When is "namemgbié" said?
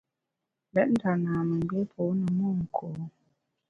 1.23-1.81